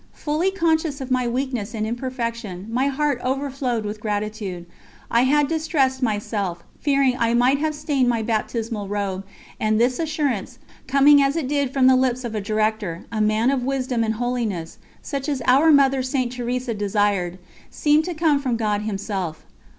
[0.13, 4.65] Fully conscious of my weakness and imperfection, my heart overflowed with gratitude.
[5.11, 9.23] I had distressed myself, fearing I might have stained my baptismal robe,
[9.59, 13.51] and this assurance, coming as it did from the lips of a director, a man
[13.51, 16.31] of wisdom and holiness, such as our Mother St.
[16.31, 17.37] Teresa desired,
[17.69, 19.45] seemed to come from God Himself.